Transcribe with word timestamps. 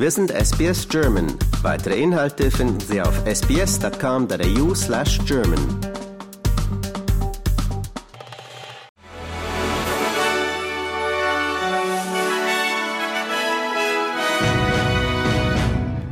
Wir 0.00 0.12
sind 0.12 0.30
SBS 0.30 0.88
German. 0.88 1.26
Weitere 1.62 2.00
Inhalte 2.00 2.52
finden 2.52 2.78
Sie 2.78 3.02
auf 3.02 3.20
sbs.com.au 3.26 4.72
slash 4.72 5.18
German. 5.26 5.58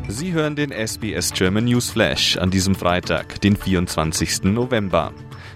Sie 0.09 0.33
hören 0.33 0.57
den 0.57 0.73
SBS 0.73 1.33
German 1.33 1.67
News 1.67 1.89
Flash 1.89 2.37
an 2.39 2.51
diesem 2.51 2.75
Freitag, 2.75 3.41
den 3.43 3.55
24. 3.55 4.43
November. 4.43 5.13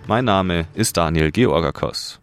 Mein 0.06 0.26
Name 0.26 0.68
ist 0.74 0.96
Daniel 0.96 1.32
Georgakos. 1.32 2.20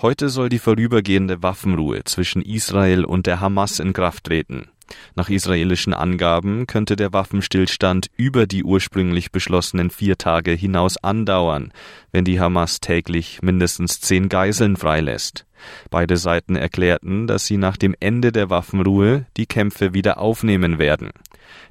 Heute 0.00 0.30
soll 0.30 0.48
die 0.48 0.58
vorübergehende 0.58 1.42
Waffenruhe 1.42 2.02
zwischen 2.04 2.40
Israel 2.40 3.04
und 3.04 3.26
der 3.26 3.42
Hamas 3.42 3.78
in 3.78 3.92
Kraft 3.92 4.24
treten. 4.24 4.70
Nach 5.14 5.28
israelischen 5.28 5.94
Angaben 5.94 6.66
könnte 6.66 6.96
der 6.96 7.12
Waffenstillstand 7.12 8.08
über 8.16 8.46
die 8.46 8.64
ursprünglich 8.64 9.32
beschlossenen 9.32 9.90
vier 9.90 10.18
Tage 10.18 10.52
hinaus 10.52 10.96
andauern, 10.96 11.72
wenn 12.12 12.24
die 12.24 12.40
Hamas 12.40 12.80
täglich 12.80 13.40
mindestens 13.42 14.00
zehn 14.00 14.28
Geiseln 14.28 14.76
freilässt. 14.76 15.44
Beide 15.90 16.16
Seiten 16.16 16.56
erklärten, 16.56 17.26
dass 17.26 17.46
sie 17.46 17.56
nach 17.56 17.76
dem 17.76 17.94
Ende 18.00 18.32
der 18.32 18.50
Waffenruhe 18.50 19.26
die 19.36 19.46
Kämpfe 19.46 19.94
wieder 19.94 20.18
aufnehmen 20.18 20.78
werden. 20.78 21.10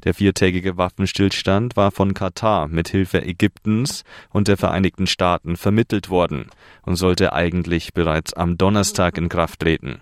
Der 0.03 0.13
viertägige 0.13 0.77
Waffenstillstand 0.77 1.75
war 1.75 1.91
von 1.91 2.13
Katar 2.13 2.67
mit 2.67 2.89
Hilfe 2.89 3.23
Ägyptens 3.23 4.03
und 4.29 4.47
der 4.47 4.57
Vereinigten 4.57 5.07
Staaten 5.07 5.55
vermittelt 5.55 6.09
worden 6.09 6.47
und 6.83 6.95
sollte 6.95 7.33
eigentlich 7.33 7.93
bereits 7.93 8.33
am 8.33 8.57
Donnerstag 8.57 9.17
in 9.17 9.29
Kraft 9.29 9.61
treten. 9.61 10.01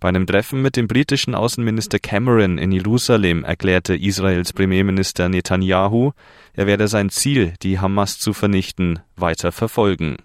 Bei 0.00 0.08
einem 0.08 0.26
Treffen 0.26 0.62
mit 0.62 0.76
dem 0.76 0.88
britischen 0.88 1.34
Außenminister 1.34 1.98
Cameron 1.98 2.58
in 2.58 2.72
Jerusalem 2.72 3.44
erklärte 3.44 3.94
Israels 3.94 4.52
Premierminister 4.52 5.28
Netanyahu, 5.28 6.12
er 6.54 6.66
werde 6.66 6.88
sein 6.88 7.10
Ziel, 7.10 7.54
die 7.62 7.78
Hamas 7.78 8.18
zu 8.18 8.32
vernichten, 8.32 9.00
weiter 9.16 9.52
verfolgen. 9.52 10.16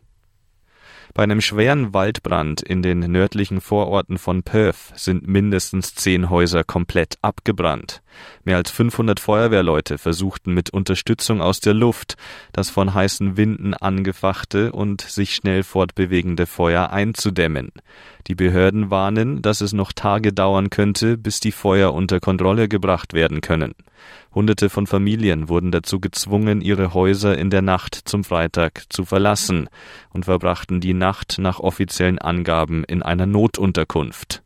Bei 1.14 1.24
einem 1.24 1.42
schweren 1.42 1.96
Waldbrand 1.96 2.62
in 2.62 2.84
den 2.84 3.00
nördlichen 3.00 3.60
Vororten 3.60 4.20
von 4.20 4.44
Perth 4.44 4.94
sind 4.96 5.28
mindestens 5.28 5.96
zehn 5.96 6.30
Häuser 6.30 6.64
komplett 6.64 7.16
abgebrannt. 7.24 8.04
Mehr 8.44 8.58
als 8.58 8.72
500 8.72 9.20
Feuerwehrleute 9.20 9.98
versuchten 9.98 10.54
mit 10.54 10.70
Unterstützung 10.70 11.42
aus 11.42 11.60
der 11.60 11.74
Luft, 11.74 12.16
das 12.54 12.70
von 12.70 12.94
heißen 12.94 13.38
Winden 13.38 13.74
angefachte 13.74 14.72
und 14.72 15.02
sich 15.02 15.36
schnell 15.36 15.64
fortbewegende 15.64 16.46
Feuer 16.46 16.92
einzudämmen. 16.92 17.72
Die 18.28 18.36
Behörden 18.36 18.90
warnen, 18.90 19.42
dass 19.42 19.62
es 19.62 19.74
noch 19.74 19.94
Tage 19.94 20.34
dauern 20.34 20.70
könnte, 20.70 21.18
bis 21.18 21.40
die 21.40 21.52
Feuer 21.52 21.94
unter 21.94 22.20
Kontrolle 22.20 22.68
gebracht 22.68 23.14
werden 23.14 23.42
können. 23.42 23.74
Hunderte 24.34 24.70
von 24.70 24.86
Familien 24.86 25.50
wurden 25.50 25.72
dazu 25.72 26.00
gezwungen, 26.00 26.62
ihre 26.62 26.94
Häuser 26.94 27.38
in 27.38 27.50
der 27.50 27.62
Nacht 27.62 27.96
zum 27.96 28.24
Freitag 28.24 28.84
zu 28.90 29.06
verlassen 29.06 29.70
und 30.12 30.26
verbrachten 30.26 30.80
die 30.80 30.94
Nacht 30.94 31.38
nach 31.40 31.60
offiziellen 31.60 32.20
Angaben 32.20 32.84
in 32.84 33.02
einer 33.02 33.26
Notunterkunft. 33.26 34.44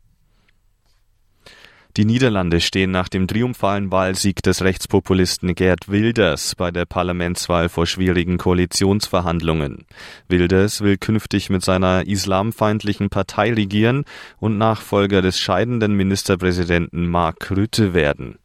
Die 1.98 2.06
Niederlande 2.06 2.62
stehen 2.62 2.90
nach 2.90 3.10
dem 3.10 3.26
triumphalen 3.26 3.90
Wahlsieg 3.90 4.42
des 4.42 4.62
Rechtspopulisten 4.62 5.54
Gerd 5.54 5.90
Wilders 5.90 6.54
bei 6.54 6.70
der 6.70 6.86
Parlamentswahl 6.86 7.68
vor 7.68 7.86
schwierigen 7.86 8.38
Koalitionsverhandlungen. 8.38 9.84
Wilders 10.26 10.80
will 10.80 10.96
künftig 10.96 11.50
mit 11.50 11.62
seiner 11.62 12.06
islamfeindlichen 12.06 13.10
Partei 13.10 13.52
regieren 13.52 14.04
und 14.40 14.56
Nachfolger 14.56 15.20
des 15.20 15.38
scheidenden 15.38 15.92
Ministerpräsidenten 15.92 17.08
Mark 17.08 17.50
Rutte 17.50 17.92
werden. 17.92 18.38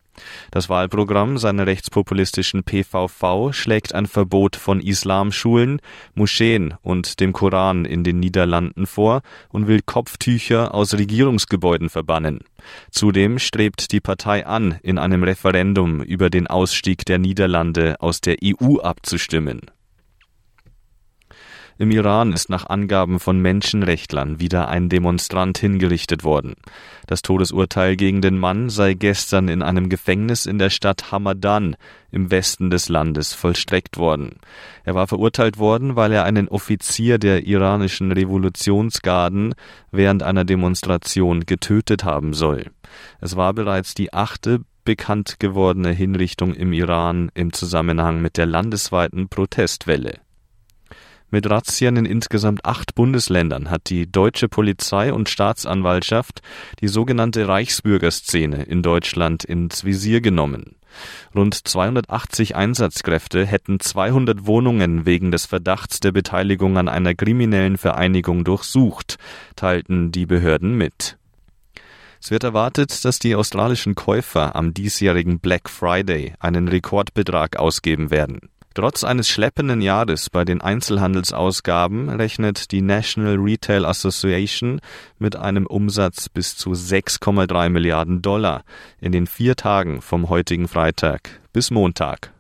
Das 0.52 0.70
Wahlprogramm 0.70 1.38
seiner 1.38 1.68
rechtspopulistischen 1.68 2.64
PVV 2.64 3.52
schlägt 3.52 3.94
ein 3.94 4.06
Verbot 4.06 4.56
von 4.56 4.80
Islamschulen, 4.80 5.82
Moscheen 6.16 6.74
und 6.82 7.20
dem 7.20 7.34
Koran 7.34 7.86
in 7.86 8.04
den 8.04 8.20
Niederlanden 8.20 8.86
vor 8.86 9.22
und 9.50 9.68
will 9.68 9.82
Kopftücher 9.86 10.74
aus 10.74 10.94
Regierungsgebäuden 10.94 11.90
verbannen. 11.90 12.40
Zudem 12.92 13.40
strebt 13.40 13.92
die 13.92 14.02
Partei 14.02 14.46
an, 14.46 14.80
in 14.84 14.98
einem 14.98 15.24
Referendum 15.24 16.02
über 16.02 16.30
den 16.30 16.48
Ausstieg 16.48 17.06
der 17.06 17.20
Niederlande 17.20 17.96
aus 18.00 18.22
der 18.22 18.38
EU 18.44 18.80
abzustimmen. 18.80 19.62
Im 21.80 21.92
Iran 21.92 22.34
ist 22.34 22.50
nach 22.50 22.68
Angaben 22.68 23.20
von 23.20 23.40
Menschenrechtlern 23.40 24.40
wieder 24.40 24.68
ein 24.68 24.90
Demonstrant 24.90 25.60
hingerichtet 25.60 26.24
worden. 26.24 26.56
Das 27.06 27.22
Todesurteil 27.22 27.96
gegen 27.96 28.22
den 28.22 28.40
Mann 28.40 28.70
sei 28.70 28.96
gestern 28.96 29.48
in 29.48 29.62
einem 29.62 29.88
Gefängnis 29.88 30.48
in 30.48 30.58
der 30.58 30.72
Stadt 30.72 31.12
Hamadan 31.12 31.76
im 32.10 32.32
Westen 32.32 32.72
des 32.72 32.90
Landes 32.90 33.34
vollstreckt 33.34 33.98
worden. 33.98 34.38
Er 34.86 34.96
war 34.96 35.06
verurteilt 35.08 35.60
worden, 35.60 35.96
weil 35.96 36.12
er 36.14 36.24
einen 36.24 36.48
Offizier 36.48 37.20
der 37.20 37.46
iranischen 37.46 38.12
Revolutionsgarden 38.12 39.54
während 39.92 40.24
einer 40.24 40.46
Demonstration 40.46 41.46
getötet 41.46 42.04
haben 42.04 42.34
soll. 42.34 42.66
Es 43.22 43.36
war 43.36 43.54
bereits 43.54 43.94
die 43.94 44.14
achte 44.14 44.62
bekannt 44.84 45.36
gewordene 45.40 45.92
Hinrichtung 45.92 46.54
im 46.56 46.74
Iran 46.74 47.30
im 47.36 47.54
Zusammenhang 47.54 48.22
mit 48.22 48.38
der 48.38 48.46
landesweiten 48.46 49.28
Protestwelle. 49.28 50.22
Mit 51.30 51.50
Razzien 51.50 51.98
in 51.98 52.06
insgesamt 52.06 52.64
acht 52.64 52.96
Bundesländern 52.96 53.70
hat 53.70 53.90
die 53.90 54.10
deutsche 54.10 54.48
Polizei 54.48 55.12
und 55.12 55.28
Staatsanwaltschaft 55.28 56.42
die 56.80 56.88
sogenannte 56.88 57.50
Reichsbürgerszene 57.50 58.64
in 58.64 58.82
Deutschland 58.82 59.44
ins 59.44 59.84
Visier 59.84 60.22
genommen. 60.22 60.78
Rund 61.36 61.54
280 61.54 62.56
Einsatzkräfte 62.56 63.46
hätten 63.46 63.82
200 63.82 64.48
Wohnungen 64.48 65.06
wegen 65.06 65.32
des 65.32 65.46
Verdachts 65.46 66.00
der 66.00 66.14
Beteiligung 66.14 66.78
an 66.78 66.88
einer 66.88 67.14
kriminellen 67.14 67.78
Vereinigung 67.78 68.46
durchsucht, 68.46 69.18
teilten 69.58 70.14
die 70.14 70.26
Behörden 70.26 70.76
mit. 70.76 71.18
Es 72.22 72.32
wird 72.32 72.46
erwartet, 72.46 73.04
dass 73.04 73.20
die 73.20 73.36
australischen 73.36 73.96
Käufer 73.96 74.56
am 74.56 74.74
diesjährigen 74.74 75.40
Black 75.40 75.70
Friday 75.70 76.34
einen 76.40 76.70
Rekordbetrag 76.70 77.58
ausgeben 77.58 78.12
werden. 78.12 78.50
Trotz 78.78 79.04
eines 79.04 79.28
schleppenden 79.28 79.82
Jahres 79.82 80.30
bei 80.30 80.46
den 80.46 80.62
Einzelhandelsausgaben 80.62 82.10
rechnet 82.10 82.72
die 82.72 82.84
National 82.84 83.38
Retail 83.38 83.86
Association 83.86 84.82
mit 85.18 85.36
einem 85.36 85.66
Umsatz 85.66 86.30
bis 86.30 86.56
zu 86.56 86.74
6,3 86.74 87.70
Milliarden 87.70 88.22
Dollar 88.22 88.64
in 89.02 89.12
den 89.12 89.26
vier 89.26 89.56
Tagen 89.56 90.04
vom 90.04 90.30
heutigen 90.30 90.68
Freitag 90.68 91.40
bis 91.54 91.72
Montag. 91.72 92.32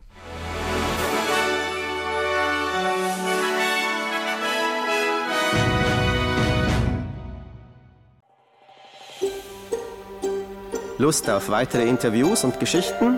Lust 11.00 11.32
auf 11.32 11.50
weitere 11.50 11.90
Interviews 11.90 12.44
und 12.44 12.60
Geschichten? 12.60 13.18